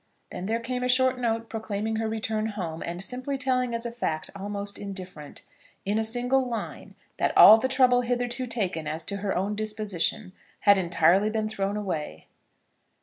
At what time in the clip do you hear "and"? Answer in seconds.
2.83-3.03